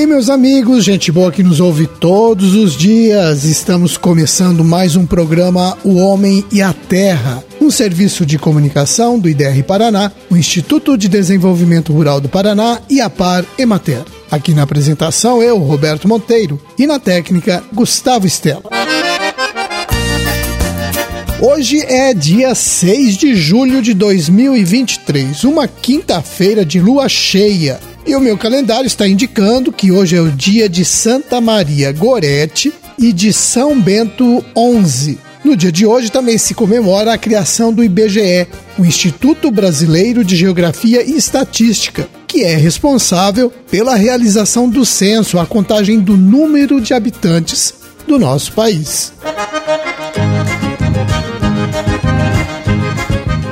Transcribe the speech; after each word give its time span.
aí, 0.00 0.06
meus 0.06 0.30
amigos, 0.30 0.82
gente 0.82 1.12
boa 1.12 1.30
que 1.30 1.42
nos 1.42 1.60
ouve 1.60 1.86
todos 1.86 2.54
os 2.54 2.72
dias. 2.72 3.44
Estamos 3.44 3.98
começando 3.98 4.64
mais 4.64 4.96
um 4.96 5.04
programa 5.04 5.76
O 5.84 5.96
Homem 5.96 6.42
e 6.50 6.62
a 6.62 6.72
Terra, 6.72 7.44
um 7.60 7.70
serviço 7.70 8.24
de 8.24 8.38
comunicação 8.38 9.18
do 9.18 9.28
IDR 9.28 9.62
Paraná, 9.62 10.10
o 10.30 10.36
Instituto 10.38 10.96
de 10.96 11.06
Desenvolvimento 11.06 11.92
Rural 11.92 12.18
do 12.18 12.30
Paraná 12.30 12.80
e 12.88 12.98
a 12.98 13.10
Par 13.10 13.44
Emater. 13.58 14.02
Aqui 14.30 14.54
na 14.54 14.62
apresentação 14.62 15.42
eu, 15.42 15.58
Roberto 15.58 16.08
Monteiro, 16.08 16.58
e 16.78 16.86
na 16.86 16.98
técnica 16.98 17.62
Gustavo 17.70 18.26
Estela. 18.26 18.62
Hoje 21.42 21.80
é 21.80 22.14
dia 22.14 22.54
6 22.54 23.18
de 23.18 23.34
julho 23.34 23.82
de 23.82 23.92
2023, 23.92 25.44
uma 25.44 25.68
quinta-feira 25.68 26.64
de 26.64 26.80
lua 26.80 27.06
cheia. 27.06 27.89
E 28.06 28.16
o 28.16 28.20
meu 28.20 28.36
calendário 28.36 28.86
está 28.86 29.06
indicando 29.06 29.70
que 29.70 29.92
hoje 29.92 30.16
é 30.16 30.20
o 30.20 30.30
dia 30.30 30.68
de 30.68 30.84
Santa 30.84 31.40
Maria 31.40 31.92
Gorete 31.92 32.72
e 32.98 33.12
de 33.12 33.32
São 33.32 33.80
Bento 33.80 34.44
XI. 34.84 35.18
No 35.44 35.56
dia 35.56 35.72
de 35.72 35.86
hoje 35.86 36.10
também 36.10 36.36
se 36.36 36.54
comemora 36.54 37.12
a 37.12 37.18
criação 37.18 37.72
do 37.72 37.82
IBGE, 37.82 38.46
o 38.78 38.84
Instituto 38.84 39.50
Brasileiro 39.50 40.24
de 40.24 40.36
Geografia 40.36 41.02
e 41.02 41.16
Estatística, 41.16 42.08
que 42.26 42.42
é 42.42 42.56
responsável 42.56 43.50
pela 43.70 43.94
realização 43.94 44.68
do 44.68 44.84
censo, 44.84 45.38
a 45.38 45.46
contagem 45.46 45.98
do 45.98 46.16
número 46.16 46.80
de 46.80 46.92
habitantes 46.92 47.74
do 48.06 48.18
nosso 48.18 48.52
país. 48.52 49.12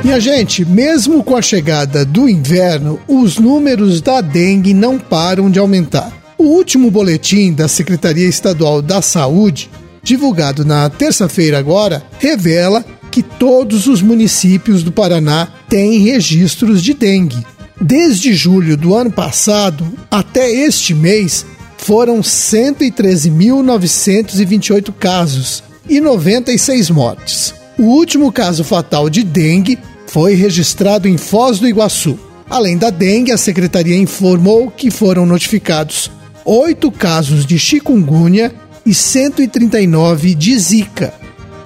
Minha 0.08 0.20
gente, 0.20 0.64
mesmo 0.64 1.22
com 1.22 1.36
a 1.36 1.42
chegada 1.42 2.02
do 2.02 2.30
inverno, 2.30 2.98
os 3.06 3.36
números 3.36 4.00
da 4.00 4.22
dengue 4.22 4.72
não 4.72 4.98
param 4.98 5.50
de 5.50 5.58
aumentar. 5.58 6.10
O 6.38 6.44
último 6.44 6.90
boletim 6.90 7.52
da 7.52 7.68
Secretaria 7.68 8.26
Estadual 8.26 8.80
da 8.80 9.02
Saúde, 9.02 9.70
divulgado 10.02 10.64
na 10.64 10.88
terça-feira 10.88 11.58
agora, 11.58 12.02
revela 12.18 12.82
que 13.10 13.22
todos 13.22 13.86
os 13.86 14.00
municípios 14.00 14.82
do 14.82 14.90
Paraná 14.90 15.46
têm 15.68 15.98
registros 15.98 16.82
de 16.82 16.94
dengue. 16.94 17.46
Desde 17.78 18.32
julho 18.32 18.78
do 18.78 18.94
ano 18.94 19.12
passado 19.12 19.86
até 20.10 20.50
este 20.50 20.94
mês, 20.94 21.44
foram 21.76 22.20
113.928 22.20 24.90
casos 24.98 25.62
e 25.86 26.00
96 26.00 26.88
mortes. 26.88 27.52
O 27.78 27.82
último 27.82 28.32
caso 28.32 28.64
fatal 28.64 29.10
de 29.10 29.22
dengue 29.22 29.78
foi 30.08 30.34
registrado 30.34 31.06
em 31.06 31.18
Foz 31.18 31.58
do 31.58 31.68
Iguaçu. 31.68 32.18
Além 32.48 32.78
da 32.78 32.88
dengue, 32.88 33.30
a 33.30 33.36
secretaria 33.36 33.96
informou 33.96 34.70
que 34.70 34.90
foram 34.90 35.26
notificados 35.26 36.10
oito 36.44 36.90
casos 36.90 37.44
de 37.44 37.58
chikungunya 37.58 38.50
e 38.86 38.94
139 38.94 40.34
de 40.34 40.58
zika. 40.58 41.12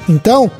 Então, 0.09 0.51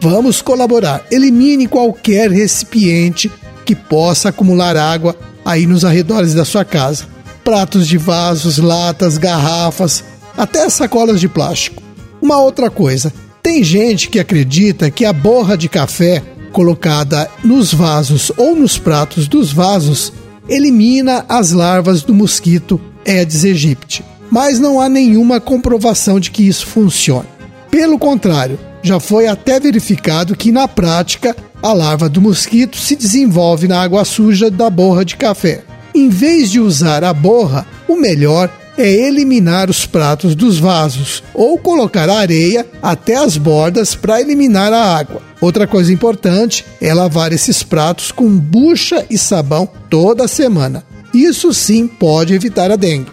vamos 0.00 0.40
colaborar. 0.40 1.04
Elimine 1.10 1.66
qualquer 1.66 2.30
recipiente 2.30 3.30
que 3.64 3.74
possa 3.74 4.28
acumular 4.28 4.76
água 4.76 5.16
aí 5.44 5.66
nos 5.66 5.84
arredores 5.84 6.34
da 6.34 6.44
sua 6.44 6.64
casa. 6.64 7.06
Pratos 7.42 7.88
de 7.88 7.98
vasos, 7.98 8.58
latas, 8.58 9.18
garrafas, 9.18 10.04
até 10.38 10.68
sacolas 10.70 11.20
de 11.20 11.28
plástico. 11.28 11.82
Uma 12.20 12.40
outra 12.40 12.70
coisa, 12.70 13.12
tem 13.42 13.64
gente 13.64 14.08
que 14.08 14.20
acredita 14.20 14.92
que 14.92 15.04
a 15.04 15.12
borra 15.12 15.58
de 15.58 15.68
café 15.68 16.22
colocada 16.52 17.28
nos 17.42 17.72
vasos 17.72 18.30
ou 18.36 18.54
nos 18.54 18.78
pratos 18.78 19.26
dos 19.26 19.52
vasos 19.52 20.12
elimina 20.48 21.24
as 21.28 21.52
larvas 21.52 22.02
do 22.02 22.14
mosquito 22.14 22.80
Aedes 23.06 23.44
aegypti. 23.44 24.04
Mas 24.30 24.58
não 24.58 24.80
há 24.80 24.88
nenhuma 24.88 25.40
comprovação 25.40 26.20
de 26.20 26.30
que 26.30 26.46
isso 26.46 26.66
funcione. 26.66 27.28
Pelo 27.70 27.98
contrário, 27.98 28.58
já 28.82 29.00
foi 29.00 29.26
até 29.26 29.58
verificado 29.58 30.36
que 30.36 30.52
na 30.52 30.68
prática 30.68 31.34
a 31.62 31.72
larva 31.72 32.08
do 32.08 32.20
mosquito 32.20 32.76
se 32.76 32.96
desenvolve 32.96 33.68
na 33.68 33.80
água 33.80 34.04
suja 34.04 34.50
da 34.50 34.68
borra 34.68 35.04
de 35.04 35.16
café. 35.16 35.62
Em 35.94 36.08
vez 36.08 36.50
de 36.50 36.58
usar 36.60 37.04
a 37.04 37.12
borra, 37.12 37.66
o 37.86 37.96
melhor 37.96 38.50
é 38.76 38.90
eliminar 38.90 39.68
os 39.70 39.86
pratos 39.86 40.34
dos 40.34 40.58
vasos 40.58 41.22
ou 41.34 41.58
colocar 41.58 42.08
areia 42.08 42.66
até 42.82 43.16
as 43.16 43.36
bordas 43.36 43.94
para 43.94 44.20
eliminar 44.20 44.72
a 44.72 44.96
água. 44.96 45.22
Outra 45.40 45.66
coisa 45.66 45.92
importante 45.92 46.64
é 46.80 46.92
lavar 46.94 47.32
esses 47.32 47.62
pratos 47.62 48.12
com 48.12 48.28
bucha 48.28 49.04
e 49.10 49.18
sabão 49.18 49.68
toda 49.90 50.28
semana. 50.28 50.84
Isso 51.12 51.52
sim 51.52 51.86
pode 51.86 52.32
evitar 52.32 52.70
a 52.70 52.76
dengue. 52.76 53.10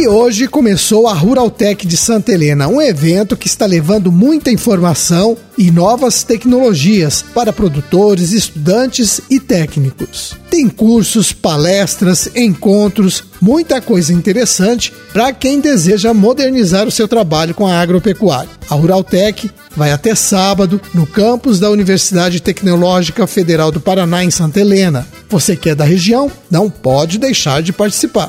E 0.00 0.06
hoje 0.06 0.46
começou 0.46 1.08
a 1.08 1.12
Ruraltech 1.12 1.84
de 1.84 1.96
Santa 1.96 2.30
Helena, 2.30 2.68
um 2.68 2.80
evento 2.80 3.36
que 3.36 3.48
está 3.48 3.66
levando 3.66 4.12
muita 4.12 4.48
informação 4.48 5.36
e 5.58 5.72
novas 5.72 6.22
tecnologias 6.22 7.24
para 7.34 7.52
produtores, 7.52 8.30
estudantes 8.30 9.20
e 9.28 9.40
técnicos. 9.40 10.36
Tem 10.48 10.68
cursos, 10.68 11.32
palestras, 11.32 12.30
encontros, 12.36 13.24
muita 13.40 13.80
coisa 13.80 14.12
interessante 14.12 14.92
para 15.12 15.32
quem 15.32 15.58
deseja 15.58 16.14
modernizar 16.14 16.86
o 16.86 16.92
seu 16.92 17.08
trabalho 17.08 17.52
com 17.52 17.66
a 17.66 17.80
agropecuária. 17.80 18.50
A 18.70 18.76
Ruraltech 18.76 19.50
vai 19.76 19.90
até 19.90 20.14
sábado 20.14 20.80
no 20.94 21.08
campus 21.08 21.58
da 21.58 21.70
Universidade 21.70 22.40
Tecnológica 22.40 23.26
Federal 23.26 23.72
do 23.72 23.80
Paraná, 23.80 24.22
em 24.22 24.30
Santa 24.30 24.60
Helena. 24.60 25.04
Você 25.28 25.56
que 25.56 25.70
é 25.70 25.74
da 25.74 25.84
região, 25.84 26.30
não 26.48 26.70
pode 26.70 27.18
deixar 27.18 27.60
de 27.62 27.72
participar. 27.72 28.28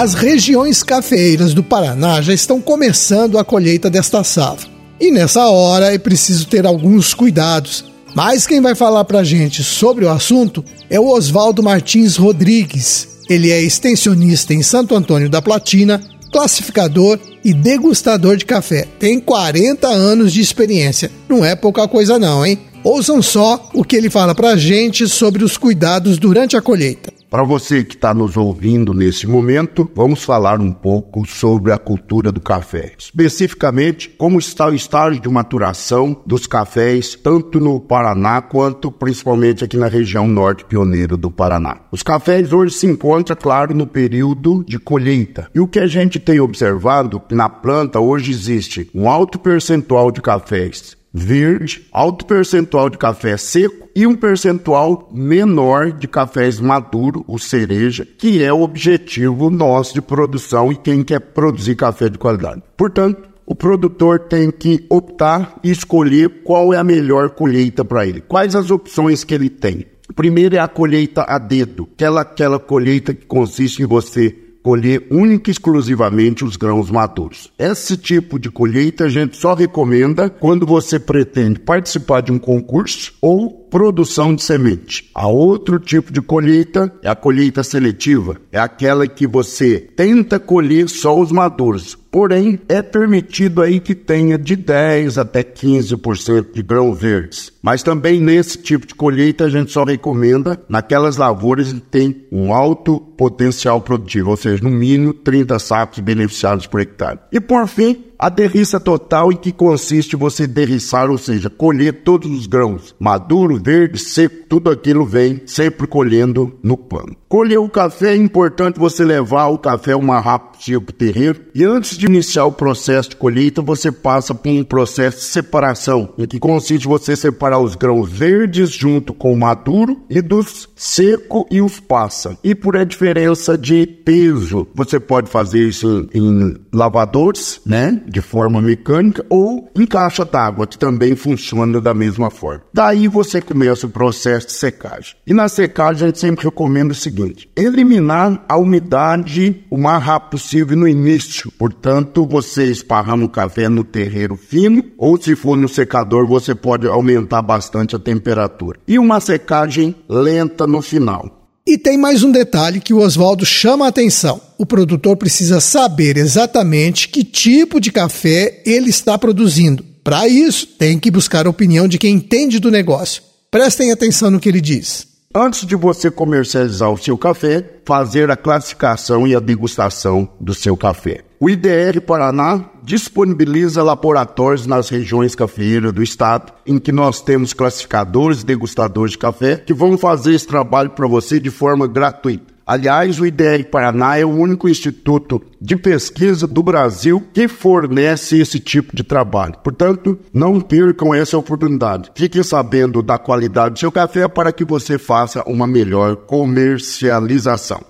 As 0.00 0.14
regiões 0.14 0.82
cafeeiras 0.82 1.52
do 1.52 1.62
Paraná 1.62 2.22
já 2.22 2.32
estão 2.32 2.58
começando 2.58 3.38
a 3.38 3.44
colheita 3.44 3.90
desta 3.90 4.24
safra. 4.24 4.66
E 4.98 5.10
nessa 5.10 5.46
hora 5.48 5.92
é 5.92 5.98
preciso 5.98 6.46
ter 6.46 6.64
alguns 6.64 7.12
cuidados. 7.12 7.84
Mas 8.14 8.46
quem 8.46 8.62
vai 8.62 8.74
falar 8.74 9.04
para 9.04 9.22
gente 9.22 9.62
sobre 9.62 10.06
o 10.06 10.08
assunto 10.08 10.64
é 10.88 10.98
o 10.98 11.10
Oswaldo 11.10 11.62
Martins 11.62 12.16
Rodrigues. 12.16 13.08
Ele 13.28 13.50
é 13.50 13.60
extensionista 13.60 14.54
em 14.54 14.62
Santo 14.62 14.94
Antônio 14.94 15.28
da 15.28 15.42
Platina, 15.42 16.00
classificador 16.32 17.18
e 17.44 17.52
degustador 17.52 18.38
de 18.38 18.46
café. 18.46 18.88
Tem 18.98 19.20
40 19.20 19.86
anos 19.86 20.32
de 20.32 20.40
experiência. 20.40 21.10
Não 21.28 21.44
é 21.44 21.54
pouca 21.54 21.86
coisa 21.86 22.18
não, 22.18 22.46
hein? 22.46 22.58
Ouçam 22.82 23.20
só 23.20 23.68
o 23.74 23.84
que 23.84 23.96
ele 23.96 24.08
fala 24.08 24.34
para 24.34 24.56
gente 24.56 25.06
sobre 25.06 25.44
os 25.44 25.58
cuidados 25.58 26.16
durante 26.16 26.56
a 26.56 26.62
colheita. 26.62 27.19
Para 27.30 27.44
você 27.44 27.84
que 27.84 27.94
está 27.94 28.12
nos 28.12 28.36
ouvindo 28.36 28.92
nesse 28.92 29.24
momento, 29.24 29.88
vamos 29.94 30.24
falar 30.24 30.60
um 30.60 30.72
pouco 30.72 31.24
sobre 31.24 31.70
a 31.70 31.78
cultura 31.78 32.32
do 32.32 32.40
café. 32.40 32.92
Especificamente, 32.98 34.08
como 34.18 34.36
está 34.36 34.66
o 34.66 34.74
estágio 34.74 35.22
de 35.22 35.28
maturação 35.28 36.20
dos 36.26 36.48
cafés, 36.48 37.14
tanto 37.14 37.60
no 37.60 37.78
Paraná 37.78 38.42
quanto 38.42 38.90
principalmente 38.90 39.62
aqui 39.62 39.76
na 39.76 39.86
região 39.86 40.26
norte 40.26 40.64
pioneiro 40.64 41.16
do 41.16 41.30
Paraná. 41.30 41.82
Os 41.92 42.02
cafés 42.02 42.52
hoje 42.52 42.74
se 42.74 42.88
encontram, 42.88 43.36
claro, 43.40 43.76
no 43.76 43.86
período 43.86 44.64
de 44.66 44.80
colheita. 44.80 45.48
E 45.54 45.60
o 45.60 45.68
que 45.68 45.78
a 45.78 45.86
gente 45.86 46.18
tem 46.18 46.40
observado, 46.40 47.22
na 47.30 47.48
planta 47.48 48.00
hoje 48.00 48.32
existe 48.32 48.90
um 48.92 49.08
alto 49.08 49.38
percentual 49.38 50.10
de 50.10 50.20
cafés 50.20 50.98
verde, 51.12 51.86
alto 51.92 52.24
percentual 52.24 52.88
de 52.88 52.96
café 52.96 53.36
seco 53.36 53.88
e 53.94 54.06
um 54.06 54.14
percentual 54.14 55.08
menor 55.12 55.92
de 55.92 56.06
cafés 56.06 56.60
maduro, 56.60 57.24
o 57.26 57.38
cereja, 57.38 58.06
que 58.06 58.42
é 58.42 58.52
o 58.52 58.62
objetivo 58.62 59.50
nosso 59.50 59.94
de 59.94 60.00
produção 60.00 60.70
e 60.70 60.76
quem 60.76 61.02
quer 61.02 61.20
produzir 61.20 61.74
café 61.74 62.08
de 62.08 62.18
qualidade. 62.18 62.62
Portanto, 62.76 63.28
o 63.44 63.54
produtor 63.54 64.20
tem 64.20 64.50
que 64.50 64.86
optar 64.88 65.58
e 65.64 65.70
escolher 65.70 66.42
qual 66.44 66.72
é 66.72 66.76
a 66.76 66.84
melhor 66.84 67.30
colheita 67.30 67.84
para 67.84 68.06
ele. 68.06 68.20
Quais 68.20 68.54
as 68.54 68.70
opções 68.70 69.24
que 69.24 69.34
ele 69.34 69.50
tem? 69.50 69.86
Primeiro 70.14 70.54
é 70.54 70.60
a 70.60 70.68
colheita 70.68 71.22
a 71.22 71.38
dedo, 71.38 71.88
aquela, 71.94 72.20
aquela 72.20 72.58
colheita 72.60 73.12
que 73.12 73.26
consiste 73.26 73.82
em 73.82 73.86
você 73.86 74.36
colher 74.62 75.06
única 75.10 75.50
e 75.50 75.52
exclusivamente 75.52 76.44
os 76.44 76.56
grãos 76.56 76.90
maduros. 76.90 77.52
Esse 77.58 77.96
tipo 77.96 78.38
de 78.38 78.50
colheita 78.50 79.04
a 79.04 79.08
gente 79.08 79.36
só 79.36 79.54
recomenda 79.54 80.28
quando 80.28 80.66
você 80.66 80.98
pretende 80.98 81.58
participar 81.58 82.20
de 82.20 82.32
um 82.32 82.38
concurso 82.38 83.14
ou 83.20 83.59
produção 83.70 84.34
de 84.34 84.42
semente. 84.42 85.08
A 85.14 85.28
outro 85.28 85.78
tipo 85.78 86.12
de 86.12 86.20
colheita 86.20 86.92
é 87.02 87.08
a 87.08 87.14
colheita 87.14 87.62
seletiva, 87.62 88.36
é 88.50 88.58
aquela 88.58 89.06
que 89.06 89.26
você 89.26 89.78
tenta 89.96 90.38
colher 90.38 90.88
só 90.88 91.18
os 91.18 91.30
maduros. 91.30 91.96
Porém, 92.10 92.58
é 92.68 92.82
permitido 92.82 93.62
aí 93.62 93.78
que 93.78 93.94
tenha 93.94 94.36
de 94.36 94.56
10 94.56 95.16
até 95.16 95.44
15% 95.44 96.52
de 96.52 96.60
grãos 96.60 96.98
verdes. 96.98 97.52
Mas 97.62 97.84
também 97.84 98.20
nesse 98.20 98.58
tipo 98.58 98.84
de 98.84 98.96
colheita 98.96 99.44
a 99.44 99.48
gente 99.48 99.70
só 99.70 99.84
recomenda 99.84 100.60
naquelas 100.68 101.16
lavouras 101.16 101.72
que 101.72 101.80
têm 101.80 102.26
um 102.32 102.52
alto 102.52 102.98
potencial 102.98 103.80
produtivo, 103.80 104.30
ou 104.30 104.36
seja, 104.36 104.62
no 104.62 104.70
mínimo 104.70 105.14
30 105.14 105.56
sacos 105.60 106.00
beneficiados 106.00 106.66
por 106.66 106.80
hectare. 106.80 107.20
E 107.30 107.38
por 107.38 107.68
fim, 107.68 108.09
A 108.22 108.28
derriça 108.28 108.78
total, 108.78 109.32
em 109.32 109.36
que 109.36 109.50
consiste 109.50 110.14
você 110.14 110.46
derriçar, 110.46 111.08
ou 111.10 111.16
seja, 111.16 111.48
colher 111.48 112.02
todos 112.02 112.30
os 112.30 112.46
grãos, 112.46 112.94
maduro, 113.00 113.58
verde, 113.58 113.98
seco, 113.98 114.44
tudo 114.46 114.68
aquilo 114.68 115.06
vem 115.06 115.40
sempre 115.46 115.86
colhendo 115.86 116.54
no 116.62 116.76
pano. 116.76 117.16
Colher 117.30 117.60
o 117.60 117.68
café 117.68 118.10
é 118.10 118.16
importante 118.16 118.76
você 118.76 119.04
levar 119.04 119.46
o 119.46 119.56
café 119.56 119.92
rápido 119.94 120.50
possível 120.60 120.82
para 120.82 120.92
o 120.92 120.96
terreiro 120.96 121.40
e 121.54 121.64
antes 121.64 121.96
de 121.96 122.06
iniciar 122.06 122.44
o 122.44 122.52
processo 122.52 123.10
de 123.10 123.16
colheita, 123.16 123.62
você 123.62 123.90
passa 123.90 124.34
por 124.34 124.50
um 124.50 124.64
processo 124.64 125.18
de 125.18 125.24
separação, 125.24 126.12
em 126.18 126.26
que 126.26 126.38
consiste 126.40 126.86
você 126.86 127.16
separar 127.16 127.60
os 127.60 127.74
grãos 127.74 128.10
verdes 128.10 128.70
junto 128.70 129.14
com 129.14 129.32
o 129.32 129.38
maduro 129.38 130.02
e 130.10 130.20
dos 130.20 130.68
seco 130.74 131.46
e 131.50 131.60
os 131.60 131.80
passa. 131.80 132.36
E 132.44 132.54
por 132.54 132.76
a 132.76 132.84
diferença 132.84 133.56
de 133.56 133.86
peso, 133.86 134.66
você 134.74 134.98
pode 135.00 135.30
fazer 135.30 135.68
isso 135.68 136.08
em 136.12 136.56
lavadores, 136.72 137.60
né, 137.64 138.00
de 138.06 138.20
forma 138.20 138.60
mecânica 138.60 139.24
ou 139.28 139.70
em 139.76 139.86
caixa 139.86 140.24
d'água, 140.24 140.66
que 140.66 140.78
também 140.78 141.16
funciona 141.16 141.80
da 141.80 141.94
mesma 141.94 142.30
forma. 142.30 142.62
Daí 142.72 143.08
você 143.08 143.40
começa 143.40 143.86
o 143.86 143.90
processo 143.90 144.48
de 144.48 144.52
secagem. 144.52 145.14
E 145.26 145.32
na 145.32 145.48
secagem 145.48 146.04
a 146.04 146.06
gente 146.08 146.18
sempre 146.18 146.44
recomenda 146.44 146.92
o 146.92 146.94
seguinte: 146.94 147.19
eliminar 147.56 148.44
a 148.48 148.56
umidade 148.56 149.64
o 149.70 149.76
mais 149.76 150.02
rápido 150.02 150.30
possível 150.30 150.76
no 150.76 150.88
início. 150.88 151.50
Portanto, 151.58 152.26
você 152.26 152.64
esparrama 152.64 153.24
o 153.24 153.28
café 153.28 153.68
no 153.68 153.84
terreiro 153.84 154.36
fino 154.36 154.84
ou 154.96 155.20
se 155.20 155.34
for 155.34 155.56
no 155.56 155.68
secador, 155.68 156.26
você 156.26 156.54
pode 156.54 156.86
aumentar 156.86 157.42
bastante 157.42 157.96
a 157.96 157.98
temperatura. 157.98 158.78
E 158.86 158.98
uma 158.98 159.20
secagem 159.20 159.94
lenta 160.08 160.66
no 160.66 160.80
final. 160.82 161.40
E 161.66 161.78
tem 161.78 161.96
mais 161.96 162.24
um 162.24 162.32
detalhe 162.32 162.80
que 162.80 162.92
o 162.92 162.98
Oswaldo 162.98 163.44
chama 163.44 163.84
a 163.84 163.88
atenção. 163.88 164.40
O 164.58 164.66
produtor 164.66 165.16
precisa 165.16 165.60
saber 165.60 166.16
exatamente 166.16 167.08
que 167.08 167.22
tipo 167.22 167.80
de 167.80 167.92
café 167.92 168.62
ele 168.66 168.90
está 168.90 169.16
produzindo. 169.18 169.84
Para 170.02 170.26
isso, 170.26 170.66
tem 170.66 170.98
que 170.98 171.10
buscar 171.10 171.46
a 171.46 171.50
opinião 171.50 171.86
de 171.86 171.98
quem 171.98 172.14
entende 172.14 172.58
do 172.58 172.70
negócio. 172.70 173.22
Prestem 173.50 173.92
atenção 173.92 174.30
no 174.30 174.40
que 174.40 174.48
ele 174.48 174.60
diz. 174.60 175.09
Antes 175.32 175.64
de 175.64 175.76
você 175.76 176.10
comercializar 176.10 176.90
o 176.90 176.98
seu 176.98 177.16
café, 177.16 177.64
fazer 177.84 178.32
a 178.32 178.36
classificação 178.36 179.28
e 179.28 179.36
a 179.36 179.38
degustação 179.38 180.28
do 180.40 180.52
seu 180.52 180.76
café. 180.76 181.22
O 181.38 181.48
IDR 181.48 182.00
Paraná 182.04 182.64
disponibiliza 182.82 183.80
laboratórios 183.80 184.66
nas 184.66 184.88
regiões 184.88 185.36
cafeeiras 185.36 185.92
do 185.92 186.02
estado, 186.02 186.52
em 186.66 186.80
que 186.80 186.90
nós 186.90 187.20
temos 187.20 187.52
classificadores 187.52 188.40
e 188.40 188.44
degustadores 188.44 189.12
de 189.12 189.18
café 189.18 189.54
que 189.56 189.72
vão 189.72 189.96
fazer 189.96 190.34
esse 190.34 190.48
trabalho 190.48 190.90
para 190.90 191.06
você 191.06 191.38
de 191.38 191.48
forma 191.48 191.86
gratuita. 191.86 192.49
Aliás, 192.70 193.18
o 193.18 193.26
IDR 193.26 193.64
Paraná 193.68 194.16
é 194.16 194.24
o 194.24 194.28
único 194.28 194.68
instituto 194.68 195.42
de 195.60 195.74
pesquisa 195.74 196.46
do 196.46 196.62
Brasil 196.62 197.20
que 197.34 197.48
fornece 197.48 198.38
esse 198.38 198.60
tipo 198.60 198.94
de 198.94 199.02
trabalho. 199.02 199.56
Portanto, 199.64 200.16
não 200.32 200.60
percam 200.60 201.12
essa 201.12 201.36
oportunidade. 201.36 202.12
Fiquem 202.14 202.44
sabendo 202.44 203.02
da 203.02 203.18
qualidade 203.18 203.74
do 203.74 203.80
seu 203.80 203.90
café 203.90 204.28
para 204.28 204.52
que 204.52 204.64
você 204.64 204.98
faça 204.98 205.42
uma 205.48 205.66
melhor 205.66 206.14
comercialização. 206.14 207.80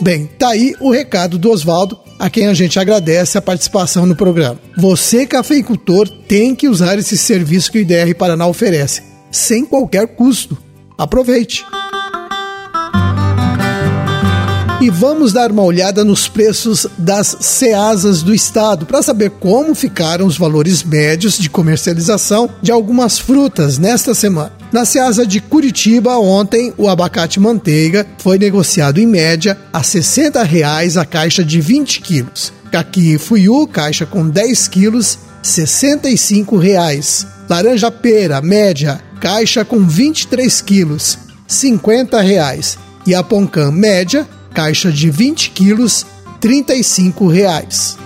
Bem, 0.00 0.26
tá 0.36 0.48
aí 0.48 0.74
o 0.80 0.90
recado 0.90 1.38
do 1.38 1.52
Oswaldo, 1.52 1.96
a 2.18 2.28
quem 2.28 2.48
a 2.48 2.54
gente 2.54 2.76
agradece 2.80 3.38
a 3.38 3.42
participação 3.42 4.04
no 4.04 4.16
programa. 4.16 4.58
Você, 4.76 5.28
cafeicultor, 5.28 6.08
tem 6.26 6.56
que 6.56 6.66
usar 6.66 6.98
esse 6.98 7.16
serviço 7.16 7.70
que 7.70 7.78
o 7.78 7.82
IDR 7.82 8.16
Paraná 8.18 8.48
oferece, 8.48 9.00
sem 9.30 9.64
qualquer 9.64 10.08
custo. 10.08 10.58
Aproveite! 10.98 11.64
E 14.82 14.90
vamos 14.90 15.32
dar 15.32 15.52
uma 15.52 15.62
olhada 15.62 16.02
nos 16.02 16.26
preços 16.26 16.88
das 16.98 17.36
ceasas 17.38 18.20
do 18.20 18.34
estado 18.34 18.84
para 18.84 19.00
saber 19.00 19.30
como 19.30 19.76
ficaram 19.76 20.26
os 20.26 20.36
valores 20.36 20.82
médios 20.82 21.38
de 21.38 21.48
comercialização 21.48 22.50
de 22.60 22.72
algumas 22.72 23.16
frutas 23.16 23.78
nesta 23.78 24.12
semana. 24.12 24.50
Na 24.72 24.84
ceasa 24.84 25.24
de 25.24 25.40
Curitiba, 25.40 26.18
ontem, 26.18 26.74
o 26.76 26.88
abacate 26.88 27.38
manteiga 27.38 28.04
foi 28.18 28.38
negociado 28.38 28.98
em 28.98 29.06
média 29.06 29.56
a 29.72 29.84
60 29.84 30.42
reais 30.42 30.96
a 30.96 31.04
caixa 31.04 31.44
de 31.44 31.60
20 31.60 32.00
quilos. 32.00 32.52
Caqui 32.72 33.16
Fuyu, 33.18 33.68
caixa 33.68 34.04
com 34.04 34.28
10 34.28 34.66
quilos, 34.66 35.16
65 35.44 36.56
reais. 36.56 37.24
Laranja 37.48 37.88
pera, 37.88 38.40
média, 38.40 39.00
caixa 39.20 39.64
com 39.64 39.86
23 39.86 40.60
quilos, 40.60 41.18
50 41.46 42.20
reais. 42.20 42.76
E 43.06 43.14
a 43.14 43.22
Poncã, 43.22 43.70
média, 43.70 44.26
caixa 44.52 44.92
de 44.92 45.10
20 45.10 45.50
quilos, 45.50 46.06
35 46.40 47.26
reais. 47.26 47.96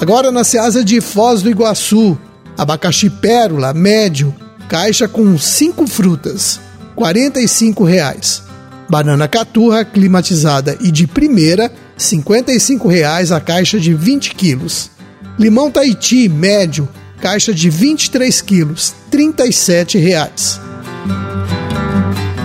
Agora 0.00 0.30
na 0.30 0.44
Seasa 0.44 0.84
de 0.84 1.00
Foz 1.00 1.42
do 1.42 1.50
Iguaçu, 1.50 2.18
abacaxi 2.56 3.10
pérola 3.10 3.74
médio, 3.74 4.34
caixa 4.68 5.08
com 5.08 5.36
5 5.36 5.86
frutas, 5.86 6.60
45 6.94 7.84
reais. 7.84 8.42
Banana 8.88 9.28
caturra 9.28 9.84
climatizada 9.84 10.78
e 10.80 10.90
de 10.90 11.06
primeira, 11.06 11.70
55 11.96 12.88
reais 12.88 13.32
a 13.32 13.40
caixa 13.40 13.78
de 13.78 13.92
20 13.92 14.34
quilos. 14.34 14.90
Limão 15.38 15.70
Tahiti 15.70 16.28
médio, 16.28 16.88
caixa 17.20 17.52
de 17.52 17.68
23 17.68 18.40
quilos, 18.40 18.94
37 19.10 19.98
reais. 19.98 20.60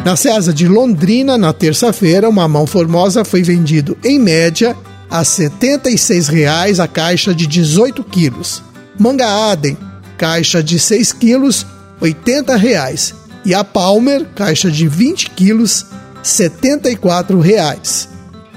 Na 0.03 0.17
César 0.17 0.51
de 0.51 0.67
Londrina, 0.67 1.38
na 1.38 1.53
terça-feira, 1.53 2.27
uma 2.27 2.45
mão 2.45 2.67
formosa 2.67 3.23
foi 3.23 3.41
vendido 3.41 3.97
em 4.03 4.19
média 4.19 4.75
a 5.09 5.19
R$ 5.19 5.23
76,00 5.23 6.83
a 6.83 6.88
caixa 6.89 7.33
de 7.33 7.47
18 7.47 8.03
quilos. 8.03 8.61
Manga 9.00 9.50
Aden, 9.50 9.77
caixa 10.17 10.61
de 10.61 10.77
6 10.77 11.13
quilos, 11.13 11.65
R$ 12.01 12.09
80,00. 12.09 13.13
E 13.45 13.53
a 13.53 13.63
Palmer, 13.63 14.25
caixa 14.35 14.69
de 14.69 14.89
20 14.89 15.29
quilos, 15.29 15.85
R$ 16.15 16.23
74,00. 16.23 18.09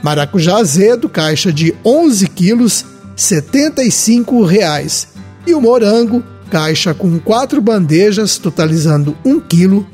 Maracujá 0.02 0.56
azedo, 0.56 1.08
caixa 1.08 1.52
de 1.52 1.72
11 1.84 2.26
quilos, 2.26 2.82
R$ 2.82 2.87
75,00. 3.16 5.06
E 5.46 5.54
o 5.54 5.60
morango, 5.60 6.25
caixa 6.50 6.93
com 6.93 7.20
quatro 7.20 7.60
bandejas, 7.60 8.37
totalizando 8.37 9.16
1 9.25 9.40
quilo, 9.40 9.87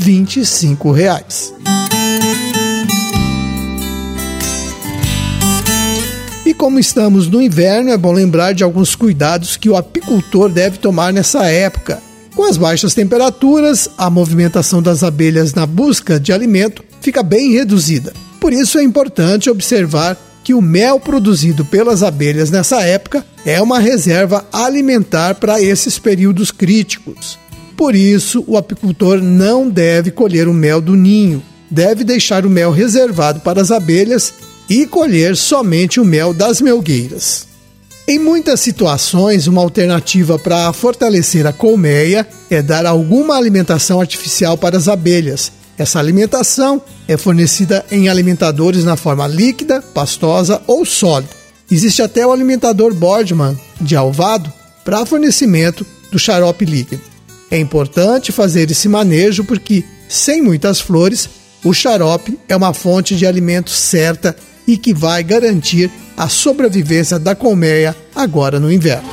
25 0.00 0.92
reais. 0.92 1.52
E 6.46 6.54
como 6.54 6.78
estamos 6.78 7.28
no 7.28 7.42
inverno, 7.42 7.90
é 7.90 7.98
bom 7.98 8.10
lembrar 8.10 8.54
de 8.54 8.64
alguns 8.64 8.94
cuidados 8.94 9.58
que 9.58 9.68
o 9.68 9.76
apicultor 9.76 10.48
deve 10.48 10.78
tomar 10.78 11.12
nessa 11.12 11.44
época. 11.44 12.02
Com 12.34 12.44
as 12.44 12.56
baixas 12.56 12.94
temperaturas, 12.94 13.90
a 13.98 14.08
movimentação 14.08 14.82
das 14.82 15.02
abelhas 15.02 15.52
na 15.52 15.66
busca 15.66 16.18
de 16.18 16.32
alimento 16.32 16.82
fica 17.02 17.22
bem 17.22 17.52
reduzida. 17.52 18.14
Por 18.40 18.54
isso 18.54 18.78
é 18.78 18.82
importante 18.82 19.50
observar 19.50 20.16
que 20.42 20.54
o 20.54 20.62
mel 20.62 20.98
produzido 20.98 21.62
pelas 21.62 22.02
abelhas 22.02 22.50
nessa 22.50 22.80
época 22.80 23.22
é 23.44 23.60
uma 23.60 23.78
reserva 23.78 24.46
alimentar 24.50 25.34
para 25.34 25.60
esses 25.60 25.98
períodos 25.98 26.50
críticos. 26.50 27.38
Por 27.80 27.94
isso, 27.94 28.44
o 28.46 28.58
apicultor 28.58 29.22
não 29.22 29.66
deve 29.66 30.10
colher 30.10 30.46
o 30.46 30.52
mel 30.52 30.82
do 30.82 30.94
ninho, 30.94 31.42
deve 31.70 32.04
deixar 32.04 32.44
o 32.44 32.50
mel 32.50 32.70
reservado 32.70 33.40
para 33.40 33.62
as 33.62 33.70
abelhas 33.70 34.34
e 34.68 34.84
colher 34.84 35.34
somente 35.34 35.98
o 35.98 36.04
mel 36.04 36.34
das 36.34 36.60
melgueiras. 36.60 37.46
Em 38.06 38.18
muitas 38.18 38.60
situações, 38.60 39.46
uma 39.46 39.62
alternativa 39.62 40.38
para 40.38 40.70
fortalecer 40.74 41.46
a 41.46 41.54
colmeia 41.54 42.28
é 42.50 42.60
dar 42.60 42.84
alguma 42.84 43.34
alimentação 43.34 43.98
artificial 43.98 44.58
para 44.58 44.76
as 44.76 44.86
abelhas. 44.86 45.50
Essa 45.78 45.98
alimentação 45.98 46.82
é 47.08 47.16
fornecida 47.16 47.82
em 47.90 48.10
alimentadores 48.10 48.84
na 48.84 48.94
forma 48.94 49.26
líquida, 49.26 49.80
pastosa 49.80 50.60
ou 50.66 50.84
sólida. 50.84 51.32
Existe 51.70 52.02
até 52.02 52.26
o 52.26 52.30
alimentador 52.30 52.92
Boardman 52.92 53.58
de 53.80 53.96
alvado 53.96 54.52
para 54.84 55.06
fornecimento 55.06 55.86
do 56.12 56.18
xarope 56.18 56.66
líquido. 56.66 57.09
É 57.50 57.58
importante 57.58 58.30
fazer 58.30 58.70
esse 58.70 58.88
manejo 58.88 59.42
porque, 59.42 59.82
sem 60.08 60.40
muitas 60.40 60.80
flores, 60.80 61.28
o 61.64 61.74
xarope 61.74 62.38
é 62.48 62.54
uma 62.54 62.72
fonte 62.72 63.16
de 63.16 63.26
alimento 63.26 63.70
certa 63.70 64.36
e 64.68 64.76
que 64.76 64.94
vai 64.94 65.24
garantir 65.24 65.90
a 66.16 66.28
sobrevivência 66.28 67.18
da 67.18 67.34
colmeia 67.34 67.96
agora 68.14 68.60
no 68.60 68.70
inverno. 68.70 69.08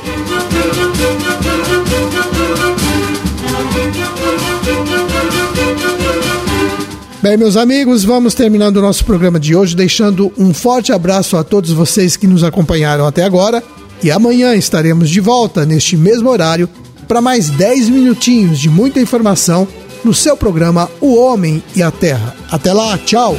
Bem, 7.20 7.36
meus 7.36 7.56
amigos, 7.56 8.04
vamos 8.04 8.34
terminando 8.34 8.76
o 8.76 8.82
nosso 8.82 9.04
programa 9.04 9.40
de 9.40 9.56
hoje, 9.56 9.74
deixando 9.74 10.32
um 10.38 10.54
forte 10.54 10.92
abraço 10.92 11.36
a 11.36 11.42
todos 11.42 11.72
vocês 11.72 12.16
que 12.16 12.28
nos 12.28 12.44
acompanharam 12.44 13.04
até 13.04 13.24
agora. 13.24 13.60
E 14.00 14.12
amanhã 14.12 14.54
estaremos 14.54 15.10
de 15.10 15.18
volta 15.18 15.66
neste 15.66 15.96
mesmo 15.96 16.30
horário 16.30 16.68
para 17.08 17.22
mais 17.22 17.48
10 17.48 17.88
minutinhos 17.88 18.58
de 18.58 18.68
muita 18.68 19.00
informação 19.00 19.66
no 20.04 20.14
seu 20.14 20.36
programa 20.36 20.88
O 21.00 21.16
Homem 21.16 21.62
e 21.74 21.82
a 21.82 21.90
Terra. 21.90 22.36
Até 22.50 22.72
lá, 22.72 22.96
tchau! 22.98 23.34